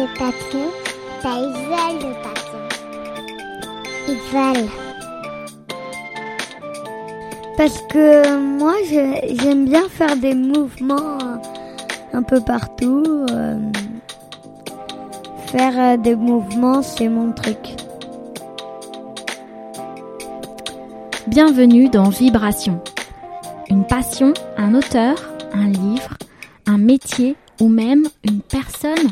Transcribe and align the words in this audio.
Les 0.00 0.06
papillons, 0.18 0.70
ils 1.24 1.28
veulent 1.68 2.08
le 2.08 2.14
papillon. 2.22 2.68
Ils 4.08 4.16
veulent. 4.32 4.70
Parce 7.58 7.82
que 7.82 8.38
moi, 8.38 8.76
j'aime 8.86 9.66
bien 9.66 9.90
faire 9.90 10.16
des 10.16 10.34
mouvements 10.34 11.18
euh, 11.22 11.36
un 12.14 12.22
peu 12.22 12.40
partout. 12.40 13.04
euh, 13.30 13.58
faire 15.48 15.74
euh, 15.78 15.96
des 15.98 16.16
mouvements, 16.16 16.80
c'est 16.80 17.10
mon 17.10 17.32
truc. 17.32 17.58
Bienvenue 21.26 21.90
dans 21.90 22.08
Vibration. 22.08 22.80
Une 23.68 23.84
passion, 23.84 24.32
un 24.56 24.74
auteur, 24.74 25.16
un 25.52 25.68
livre, 25.68 26.16
un 26.66 26.78
métier 26.78 27.36
ou 27.60 27.68
même 27.68 28.08
une 28.24 28.40
personne, 28.40 29.10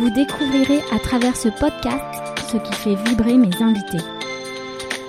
vous 0.00 0.10
découvrirez 0.10 0.80
à 0.92 0.98
travers 0.98 1.36
ce 1.36 1.48
podcast 1.48 2.04
ce 2.50 2.56
qui 2.56 2.72
fait 2.72 2.96
vibrer 3.08 3.36
mes 3.36 3.54
invités. 3.62 4.04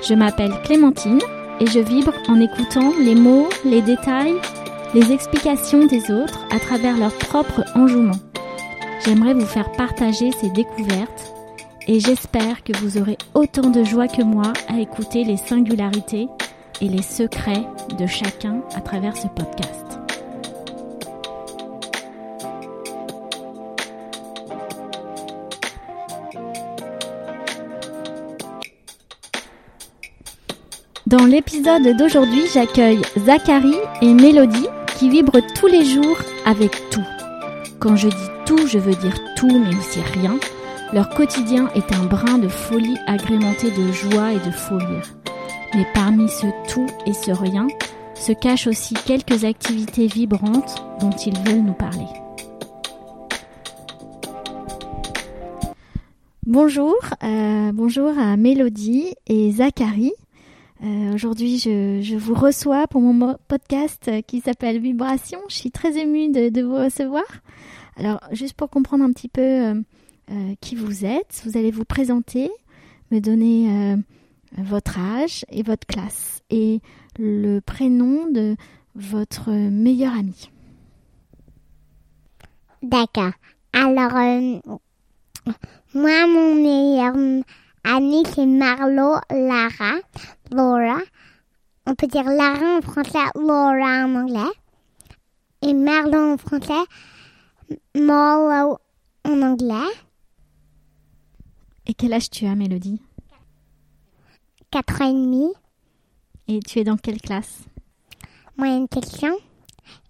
Je 0.08 0.14
m'appelle 0.14 0.54
Clémentine 0.64 1.22
et 1.60 1.68
je 1.68 1.80
vibre 1.80 2.14
en 2.28 2.40
écoutant 2.40 2.94
les 3.00 3.16
mots, 3.16 3.48
les 3.66 3.82
détails, 3.82 4.36
les 4.94 5.12
explications 5.12 5.86
des 5.86 6.12
autres 6.12 6.46
à 6.52 6.60
travers 6.60 6.98
leur 6.98 7.14
propre 7.14 7.64
enjouement. 7.76 8.20
J'aimerais 9.06 9.34
vous 9.34 9.46
faire 9.46 9.72
partager 9.72 10.32
ces 10.32 10.50
découvertes 10.50 11.34
et 11.88 12.00
j'espère 12.00 12.64
que 12.64 12.78
vous 12.78 12.98
aurez 12.98 13.18
autant 13.34 13.70
de 13.70 13.84
joie 13.84 14.08
que 14.08 14.22
moi 14.22 14.54
à 14.68 14.80
écouter 14.80 15.24
les 15.24 15.38
singularités 15.38 16.28
et 16.82 16.88
les 16.88 17.02
secrets 17.02 17.66
de 17.98 18.06
chacun 18.06 18.62
à 18.76 18.82
travers 18.82 19.16
ce 19.18 19.28
podcast. 19.28 19.91
Dans 31.12 31.26
l'épisode 31.26 31.98
d'aujourd'hui, 31.98 32.44
j'accueille 32.54 33.02
Zachary 33.18 33.76
et 34.02 34.14
Mélodie 34.14 34.68
qui 34.98 35.10
vibrent 35.10 35.42
tous 35.60 35.68
les 35.68 35.84
jours 35.84 36.18
avec 36.46 36.72
tout. 36.90 37.04
Quand 37.80 37.98
je 37.98 38.08
dis 38.08 38.30
tout, 38.46 38.66
je 38.66 38.78
veux 38.78 38.96
dire 38.96 39.20
tout 39.36 39.50
mais 39.50 39.76
aussi 39.76 40.00
rien. 40.14 40.40
Leur 40.94 41.10
quotidien 41.10 41.68
est 41.76 41.92
un 41.92 42.06
brin 42.06 42.38
de 42.38 42.48
folie 42.48 42.96
agrémenté 43.08 43.72
de 43.72 43.92
joie 43.92 44.32
et 44.32 44.40
de 44.40 44.52
fou 44.52 44.78
rire. 44.78 45.14
Mais 45.76 45.86
parmi 45.94 46.30
ce 46.30 46.48
tout 46.70 46.88
et 47.06 47.12
ce 47.12 47.32
rien 47.32 47.68
se 48.16 48.32
cachent 48.32 48.68
aussi 48.68 48.94
quelques 48.94 49.44
activités 49.44 50.08
vibrantes 50.08 50.82
dont 51.02 51.10
ils 51.10 51.38
veulent 51.40 51.66
nous 51.66 51.74
parler. 51.74 52.08
Bonjour, 56.48 56.96
euh, 57.22 57.72
bonjour 57.74 58.18
à 58.18 58.38
Mélodie 58.38 59.14
et 59.28 59.52
Zachary. 59.52 60.14
Euh, 60.84 61.14
Aujourd'hui, 61.14 61.60
je, 61.60 62.16
vous 62.18 62.34
reçois 62.34 62.88
pour 62.88 63.02
mon 63.02 63.14
mo- 63.14 63.36
podcast 63.48 64.10
qui 64.26 64.42
s'appelle 64.42 64.80
Vibration. 64.80 65.40
Je 65.48 65.56
suis 65.56 65.72
très 65.72 65.98
émue 65.98 66.30
de, 66.32 66.62
vous 66.62 66.76
recevoir. 66.76 67.24
Alors, 67.98 68.20
juste 68.32 68.56
pour 68.56 68.70
comprendre 68.70 69.04
un 69.04 69.12
petit 69.12 69.28
peu 69.28 69.42
euh, 69.42 69.76
euh, 70.32 70.56
qui 70.60 70.76
vous 70.76 71.06
êtes, 71.06 71.44
vous 71.46 71.58
allez 71.58 71.72
vous 71.72 71.86
présenter, 71.86 72.50
me 73.12 73.20
donner 73.20 73.96
votre 74.58 74.98
âge 74.98 75.46
et 75.52 75.62
votre 75.64 75.86
classe 75.86 76.42
et 76.50 76.82
le 77.20 77.60
prénom 77.60 78.30
de 78.32 78.56
votre 78.96 79.52
meilleur 79.52 80.14
ami. 80.14 80.50
D'accord. 82.82 83.32
Alors, 83.74 84.14
moi, 85.94 86.28
mon 86.28 86.56
meilleur 86.56 87.14
ami, 87.84 88.24
c'est 88.34 88.46
Marlo 88.46 89.16
Lara. 89.30 90.00
Laura. 90.52 91.00
On 91.86 91.96
peut 91.96 92.08
dire 92.08 92.24
Lara 92.26 92.78
en 92.78 92.82
français, 92.82 93.20
Laura 93.36 94.06
en 94.06 94.16
anglais. 94.16 94.52
Et 95.62 95.74
Marlo 95.74 96.34
en 96.34 96.38
français, 96.38 96.84
Marlo 97.96 98.78
en 99.26 99.42
anglais. 99.42 99.92
Et 101.88 101.94
quel 101.94 102.14
âge 102.14 102.30
tu 102.30 102.46
as, 102.46 102.56
Mélodie? 102.56 103.02
Quatre 104.70 105.02
ans 105.02 105.10
et 105.10 105.14
demi, 105.14 105.52
Et 106.48 106.60
tu 106.60 106.80
es 106.80 106.84
dans 106.84 106.98
quelle 106.98 107.22
classe? 107.22 107.64
Moyenne 108.58 108.88
section. 108.94 109.36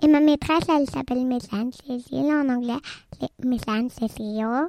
Et 0.03 0.07
ma 0.07 0.19
maîtresse, 0.19 0.67
elle 0.69 0.89
s'appelle 0.89 1.25
Mélane 1.25 1.71
Cécile 1.71 2.31
en 2.31 2.49
anglais. 2.49 2.79
C'est 3.19 3.45
Mélane 3.45 3.89
Cécile. 3.89 4.67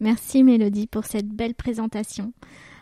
Merci 0.00 0.42
Mélodie 0.42 0.86
pour 0.86 1.04
cette 1.04 1.28
belle 1.28 1.54
présentation. 1.54 2.32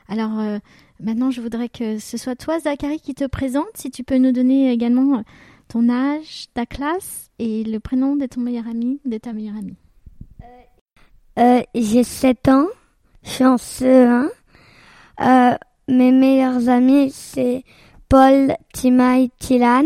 Alors 0.08 0.38
euh, 0.38 0.58
maintenant, 1.00 1.30
je 1.30 1.40
voudrais 1.40 1.68
que 1.68 1.98
ce 1.98 2.16
soit 2.16 2.36
toi, 2.36 2.60
Zachary, 2.60 3.00
qui 3.00 3.14
te 3.14 3.26
présente. 3.26 3.68
Si 3.74 3.90
tu 3.90 4.04
peux 4.04 4.18
nous 4.18 4.32
donner 4.32 4.70
également 4.72 5.18
euh, 5.18 5.22
ton 5.68 5.88
âge, 5.88 6.46
ta 6.54 6.64
classe 6.64 7.30
et 7.38 7.64
le 7.64 7.78
prénom 7.80 8.16
de 8.16 8.26
ton 8.26 8.40
meilleur 8.40 8.66
ami, 8.66 9.00
de 9.04 9.18
ta 9.18 9.32
meilleure 9.32 9.56
amie. 9.56 9.76
Euh, 11.38 11.62
J'ai 11.74 12.04
7 12.04 12.48
ans, 12.48 12.66
je 13.22 13.30
suis 13.30 13.44
en 13.44 13.56
CE1. 13.56 14.28
Euh, 15.20 15.56
mes 15.88 16.12
meilleurs 16.12 16.68
amis, 16.68 17.10
c'est 17.12 17.64
Paul, 18.08 18.54
Timaï, 18.72 19.30
Tilan. 19.38 19.84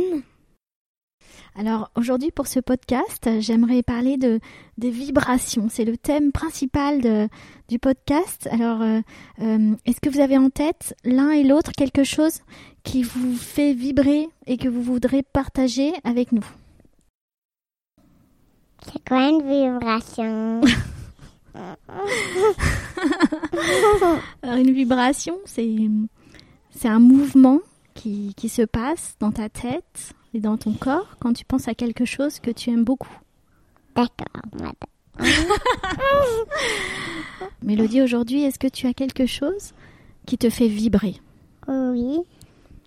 Alors 1.54 1.90
aujourd'hui 1.96 2.30
pour 2.30 2.46
ce 2.46 2.60
podcast, 2.60 3.28
j'aimerais 3.40 3.82
parler 3.82 4.16
de 4.16 4.40
des 4.78 4.90
vibrations. 4.90 5.68
C'est 5.68 5.84
le 5.84 5.98
thème 5.98 6.32
principal 6.32 7.02
de- 7.02 7.28
du 7.68 7.78
podcast. 7.78 8.48
Alors 8.50 8.80
euh, 8.80 9.00
euh, 9.42 9.74
est-ce 9.84 10.00
que 10.00 10.08
vous 10.08 10.20
avez 10.20 10.38
en 10.38 10.48
tête 10.48 10.94
l'un 11.04 11.30
et 11.30 11.44
l'autre 11.44 11.72
quelque 11.72 12.04
chose 12.04 12.40
qui 12.84 13.02
vous 13.02 13.34
fait 13.36 13.74
vibrer 13.74 14.28
et 14.46 14.56
que 14.56 14.68
vous 14.68 14.82
voudrez 14.82 15.22
partager 15.22 15.92
avec 16.04 16.32
nous? 16.32 16.44
C'est 18.90 19.06
quoi 19.06 19.28
une 19.28 19.42
vibration? 19.42 20.62
Alors 24.42 24.56
une 24.56 24.72
vibration, 24.72 25.36
c'est 25.44 25.76
c'est 26.70 26.88
un 26.88 26.98
mouvement 26.98 27.60
qui, 27.94 28.32
qui 28.38 28.48
se 28.48 28.62
passe 28.62 29.16
dans 29.20 29.30
ta 29.32 29.50
tête 29.50 30.14
et 30.34 30.40
dans 30.40 30.56
ton 30.56 30.72
corps 30.72 31.16
quand 31.20 31.32
tu 31.32 31.44
penses 31.44 31.68
à 31.68 31.74
quelque 31.74 32.04
chose 32.04 32.40
que 32.40 32.50
tu 32.50 32.70
aimes 32.70 32.84
beaucoup. 32.84 33.12
D'accord, 33.94 34.42
madame. 34.52 34.72
Mélodie, 37.62 38.02
aujourd'hui, 38.02 38.42
est-ce 38.42 38.58
que 38.58 38.66
tu 38.68 38.86
as 38.86 38.94
quelque 38.94 39.26
chose 39.26 39.72
qui 40.26 40.38
te 40.38 40.48
fait 40.50 40.68
vibrer? 40.68 41.16
Oui, 41.68 42.18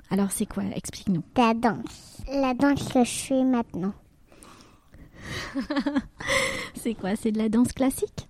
Alors 0.09 0.31
c'est 0.31 0.45
quoi? 0.45 0.63
Explique-nous. 0.75 1.23
la 1.37 1.53
danse. 1.53 2.21
La 2.31 2.53
danse 2.53 2.87
que 2.91 3.03
je 3.03 3.09
fais 3.11 3.43
maintenant. 3.43 3.93
C'est 6.75 6.93
quoi? 6.93 7.15
C'est 7.15 7.31
de 7.31 7.37
la 7.39 7.49
danse 7.49 7.71
classique? 7.73 8.27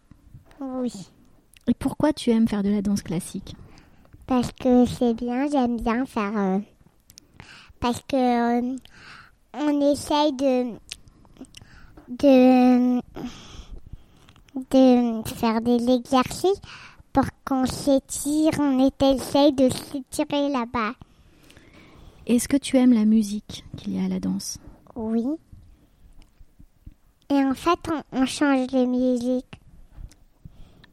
Oui, 0.61 0.93
Et 1.67 1.73
pourquoi 1.73 2.13
tu 2.13 2.29
aimes 2.29 2.47
faire 2.47 2.63
de 2.63 2.69
la 2.69 2.81
danse 2.81 3.01
classique? 3.01 3.55
Parce 4.27 4.51
que 4.53 4.85
c'est 4.85 5.13
bien, 5.13 5.47
j'aime 5.51 5.79
bien 5.81 6.05
faire... 6.05 6.31
euh, 6.37 6.59
parce 7.85 8.01
que 8.07 8.15
euh, 8.15 8.75
on 9.53 9.91
essaye 9.91 10.33
de... 10.33 10.73
de... 12.09 12.99
de 14.71 15.29
faire 15.29 15.61
des 15.61 15.93
exercices 15.93 16.59
pour 17.13 17.25
qu'on 17.45 17.67
s'étire, 17.67 18.53
on 18.57 18.79
essaye 18.87 19.53
de 19.53 19.69
s'étirer 19.69 20.49
là-bas. 20.49 20.93
Est-ce 22.25 22.47
que 22.47 22.57
tu 22.57 22.77
aimes 22.77 22.93
la 22.93 23.05
musique 23.05 23.63
qu'il 23.77 23.95
y 23.95 24.01
a 24.01 24.05
à 24.05 24.07
la 24.07 24.19
danse? 24.19 24.57
Oui. 24.95 25.27
Et 27.29 27.35
en 27.35 27.53
fait, 27.53 27.77
on, 27.87 28.01
on 28.19 28.25
change 28.25 28.65
de 28.65 28.83
musique. 28.83 29.45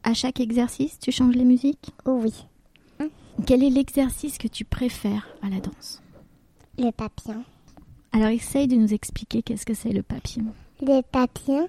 À 0.03 0.13
chaque 0.13 0.39
exercice, 0.39 0.99
tu 0.99 1.11
changes 1.11 1.33
les 1.33 1.43
musiques? 1.43 1.89
Oui. 2.05 2.35
Quel 3.47 3.63
est 3.63 3.71
l'exercice 3.71 4.37
que 4.37 4.47
tu 4.47 4.63
préfères 4.63 5.27
à 5.41 5.49
la 5.49 5.59
danse? 5.59 6.02
Le 6.77 6.91
papillon. 6.91 7.43
Alors 8.11 8.29
essaye 8.29 8.67
de 8.67 8.75
nous 8.75 8.93
expliquer 8.93 9.41
qu'est-ce 9.41 9.65
que 9.65 9.73
c'est 9.73 9.91
le 9.91 10.03
papillon. 10.03 10.53
Le 10.81 11.01
papillon, 11.01 11.67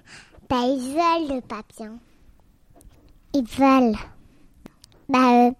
bah, 0.49 0.61
ils 0.63 0.79
veulent 0.79 1.35
le 1.35 1.41
papillon. 1.41 1.99
Ils 3.33 3.43
veulent. 3.43 3.95
Bah, 5.09 5.47
euh, 5.47 5.51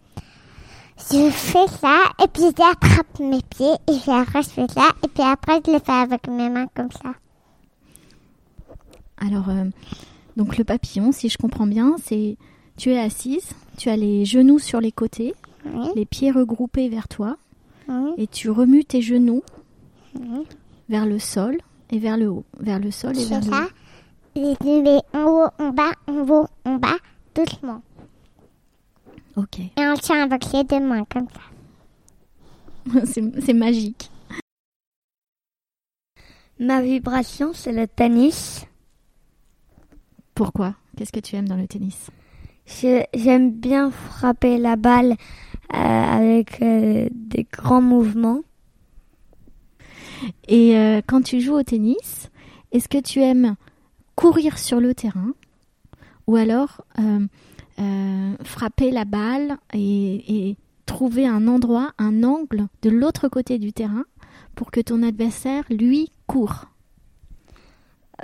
je 0.98 1.30
fais 1.30 1.68
ça, 1.68 2.02
et 2.24 2.28
puis 2.28 2.44
j'attrape 2.58 3.20
mes 3.20 3.42
pieds, 3.42 3.74
et 3.88 4.00
puis 4.00 4.12
après 4.12 4.42
je 4.42 4.50
fais 4.50 4.68
ça, 4.68 4.90
et 5.04 5.08
puis 5.08 5.24
après 5.24 5.62
je 5.66 5.72
le 5.72 5.80
fais 5.80 5.92
avec 5.92 6.28
mes 6.28 6.50
mains 6.50 6.68
comme 6.74 6.92
ça. 6.92 7.14
Alors, 9.18 9.50
euh, 9.50 9.66
donc 10.38 10.58
le 10.58 10.64
papillon, 10.64 11.12
si 11.12 11.30
je 11.30 11.38
comprends 11.38 11.68
bien, 11.68 11.96
c'est 12.04 12.38
tu 12.78 12.92
es 12.92 13.00
assise, 13.00 13.50
tu 13.78 13.90
as 13.90 13.98
les 13.98 14.26
genoux 14.26 14.60
sur 14.60 14.82
les 14.82 14.92
côtés, 14.92 15.34
Oui, 15.66 15.88
les 15.96 16.06
pieds 16.06 16.32
regroupés 16.32 16.90
vers 16.90 17.08
toi, 17.08 17.38
oui, 17.88 18.12
et 18.18 18.28
tu 18.28 18.50
remues 18.50 18.86
tes 18.86 19.02
genoux 19.02 19.44
oui. 20.20 20.46
vers 20.90 21.06
le 21.06 21.20
sol 21.20 21.58
et 21.92 22.00
vers 22.00 22.18
le 22.18 22.30
haut, 22.30 22.46
vers 22.60 22.80
le 22.80 22.92
sol 22.92 23.18
et 23.18 23.26
vers 23.26 23.42
fais 23.42 23.46
le 23.48 23.52
ça, 23.52 23.64
haut. 23.64 24.40
les 24.84 25.00
en 25.14 25.26
haut, 25.26 25.50
en 25.60 25.70
bas, 25.70 25.92
en 26.08 26.28
haut, 26.28 26.48
en 26.66 26.76
bas, 26.76 26.98
doucement. 27.34 27.82
Ok, 29.36 29.60
Et 29.60 29.72
on 29.88 29.96
tient 29.96 30.24
avec 30.24 30.52
les 30.54 30.64
deux 30.64 30.80
mains 30.80 31.04
comme 31.06 31.28
ça. 31.30 33.02
c'est 33.06 33.54
magique. 33.54 34.10
Ma 36.60 36.82
vibration, 36.82 37.52
c'est 37.54 37.74
le 37.74 37.86
tennis. 37.86 38.66
Pourquoi? 40.36 40.76
Qu'est-ce 40.96 41.12
que 41.12 41.20
tu 41.20 41.36
aimes 41.36 41.50
dans 41.50 41.58
le 41.58 41.68
tennis? 41.68 42.10
J'aime 43.14 43.52
bien 43.52 43.92
frapper 43.92 44.58
la 44.58 44.76
balle 44.76 45.12
euh, 45.12 45.55
avec 45.70 46.62
euh, 46.62 47.08
des 47.12 47.46
grands 47.52 47.82
mouvements. 47.82 48.42
Et 50.48 50.78
euh, 50.78 51.02
quand 51.06 51.22
tu 51.22 51.42
joues 51.42 51.56
au 51.56 51.64
tennis, 51.64 52.30
est-ce 52.72 52.88
que 52.88 53.00
tu 53.00 53.22
aimes 53.22 53.56
courir 54.16 54.58
sur 54.58 54.80
le 54.80 54.94
terrain 54.94 55.34
ou 56.28 56.36
alors 56.36 56.84
euh, 57.00 57.28
euh, 57.80 58.34
frapper 58.44 58.92
la 58.92 59.06
balle 59.06 59.58
et, 59.74 60.50
et 60.50 60.58
trouver 60.86 61.28
un 61.28 61.48
endroit, 61.48 61.92
un 61.98 62.24
angle 62.24 62.68
de 62.82 62.90
l'autre 62.90 63.28
côté 63.28 63.60
du 63.60 63.74
terrain 63.74 64.06
pour 64.56 64.72
que 64.72 64.80
ton 64.80 65.04
adversaire, 65.04 65.64
lui, 65.70 66.12
court? 66.28 66.66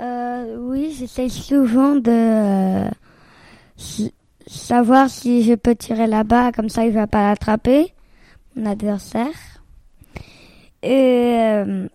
Euh, 0.00 0.56
oui, 0.58 0.94
j'essaie 0.98 1.28
souvent 1.28 1.94
de 1.96 2.10
euh, 2.10 2.88
savoir 4.46 5.10
si 5.10 5.42
je 5.42 5.54
peux 5.54 5.74
tirer 5.74 6.06
là-bas, 6.06 6.52
comme 6.52 6.68
ça 6.68 6.84
il 6.84 6.92
va 6.92 7.06
pas 7.06 7.28
l'attraper, 7.28 7.94
mon 8.56 8.66
adversaire. 8.66 9.62
Et 10.82 11.36
euh, 11.38 11.88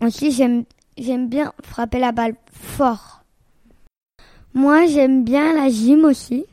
aussi 0.00 0.32
j'aime 0.32 0.64
j'aime 0.98 1.28
bien 1.28 1.52
frapper 1.62 1.98
la 1.98 2.12
balle 2.12 2.34
fort. 2.52 3.24
Moi 4.54 4.86
j'aime 4.86 5.24
bien 5.24 5.54
la 5.54 5.68
gym 5.68 6.04
aussi. 6.04 6.44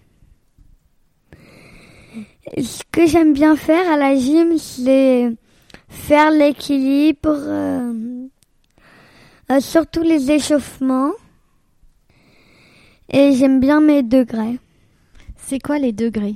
Ce 2.57 2.81
que 2.91 3.05
j'aime 3.05 3.33
bien 3.33 3.55
faire 3.55 3.91
à 3.91 3.97
la 3.97 4.15
gym, 4.15 4.57
c'est 4.57 5.35
faire 5.89 6.31
l'équilibre. 6.31 7.29
euh, 7.35 8.27
euh, 9.51 9.59
surtout 9.59 10.01
les 10.01 10.31
échauffements. 10.31 11.11
Et 13.09 13.33
j'aime 13.33 13.59
bien 13.59 13.79
mes 13.79 14.03
degrés. 14.03 14.59
C'est 15.49 15.59
quoi 15.59 15.79
les 15.79 15.93
degrés 15.93 16.35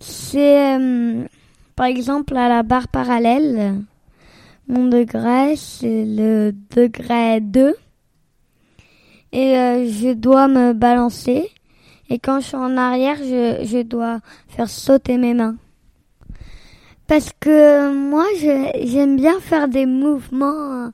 C'est 0.00 0.76
euh, 0.76 1.26
par 1.76 1.86
exemple 1.86 2.36
à 2.36 2.48
la 2.48 2.64
barre 2.64 2.88
parallèle. 2.88 3.84
Mon 4.66 4.88
degré, 4.88 5.54
c'est 5.54 6.04
le 6.04 6.52
degré 6.74 7.40
2. 7.40 7.76
Et 9.30 9.56
euh, 9.56 9.88
je 9.88 10.12
dois 10.12 10.48
me 10.48 10.72
balancer. 10.72 11.48
Et 12.10 12.18
quand 12.18 12.40
je 12.40 12.46
suis 12.46 12.56
en 12.56 12.76
arrière, 12.76 13.16
je, 13.18 13.64
je 13.64 13.82
dois 13.82 14.18
faire 14.48 14.70
sauter 14.70 15.18
mes 15.18 15.32
mains. 15.34 15.54
Parce 17.06 17.30
que 17.38 17.94
moi, 17.94 18.24
j'aime 18.40 19.14
bien 19.14 19.38
faire 19.38 19.68
des 19.68 19.86
mouvements 19.86 20.86
euh, 20.86 20.88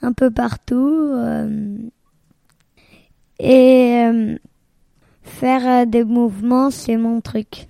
un 0.00 0.14
peu 0.14 0.30
partout. 0.30 1.12
et 3.38 4.38
faire 5.24 5.66
euh, 5.66 5.84
des 5.84 6.04
mouvements, 6.04 6.70
c'est 6.70 6.96
mon 6.96 7.20
truc. 7.20 7.66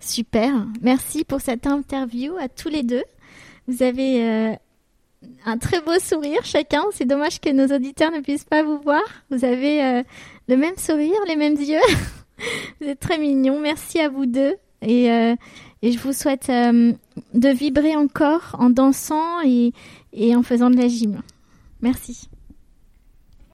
Super, 0.00 0.66
merci 0.80 1.24
pour 1.24 1.40
cette 1.40 1.66
interview 1.66 2.36
à 2.38 2.48
tous 2.48 2.68
les 2.68 2.82
deux. 2.82 3.04
Vous 3.68 3.84
avez 3.84 4.24
euh, 4.24 4.52
un 5.46 5.58
très 5.58 5.80
beau 5.80 5.96
sourire 6.00 6.44
chacun. 6.44 6.82
C'est 6.92 7.04
dommage 7.04 7.40
que 7.40 7.50
nos 7.50 7.72
auditeurs 7.74 8.10
ne 8.10 8.20
puissent 8.20 8.44
pas 8.44 8.64
vous 8.64 8.80
voir. 8.80 9.02
Vous 9.30 9.44
avez 9.44 9.84
euh, 9.84 10.02
le 10.48 10.56
même 10.56 10.76
sourire, 10.76 11.20
les 11.28 11.36
mêmes 11.36 11.56
yeux. 11.56 11.78
vous 12.80 12.88
êtes 12.88 12.98
très 12.98 13.18
mignons. 13.18 13.60
Merci 13.60 14.00
à 14.00 14.08
vous 14.08 14.26
deux. 14.26 14.56
Et, 14.84 15.04
et 15.04 15.92
je 15.92 15.98
vous 16.00 16.12
souhaite 16.12 16.48
de 16.48 17.48
vibrer 17.48 17.94
encore 17.94 18.56
en 18.58 18.68
dansant 18.68 19.40
et, 19.44 19.72
et 20.12 20.34
en 20.34 20.42
faisant 20.42 20.70
de 20.70 20.76
la 20.76 20.88
gym. 20.88 21.22
Merci. 21.80 22.28